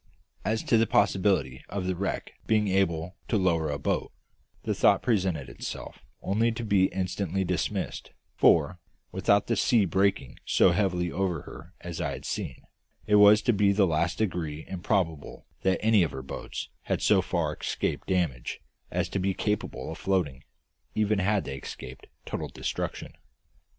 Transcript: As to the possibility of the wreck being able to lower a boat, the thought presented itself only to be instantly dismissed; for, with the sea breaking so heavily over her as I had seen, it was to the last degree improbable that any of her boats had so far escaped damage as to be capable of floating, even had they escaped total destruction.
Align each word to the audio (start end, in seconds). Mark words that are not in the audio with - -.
As 0.43 0.63
to 0.63 0.79
the 0.79 0.87
possibility 0.87 1.63
of 1.69 1.85
the 1.85 1.95
wreck 1.95 2.31
being 2.47 2.67
able 2.69 3.17
to 3.27 3.37
lower 3.37 3.69
a 3.69 3.77
boat, 3.77 4.11
the 4.63 4.73
thought 4.73 5.03
presented 5.03 5.47
itself 5.47 5.99
only 6.23 6.51
to 6.53 6.63
be 6.65 6.85
instantly 6.85 7.43
dismissed; 7.43 8.09
for, 8.35 8.79
with 9.11 9.25
the 9.27 9.55
sea 9.55 9.85
breaking 9.85 10.39
so 10.43 10.71
heavily 10.71 11.11
over 11.11 11.43
her 11.43 11.75
as 11.81 12.01
I 12.01 12.13
had 12.13 12.25
seen, 12.25 12.63
it 13.05 13.17
was 13.17 13.43
to 13.43 13.51
the 13.53 13.85
last 13.85 14.17
degree 14.17 14.65
improbable 14.67 15.45
that 15.61 15.77
any 15.83 16.01
of 16.01 16.09
her 16.13 16.23
boats 16.23 16.69
had 16.85 17.03
so 17.03 17.21
far 17.21 17.55
escaped 17.55 18.07
damage 18.07 18.59
as 18.89 19.07
to 19.09 19.19
be 19.19 19.35
capable 19.35 19.91
of 19.91 19.99
floating, 19.99 20.43
even 20.95 21.19
had 21.19 21.43
they 21.43 21.57
escaped 21.57 22.07
total 22.25 22.47
destruction. 22.49 23.13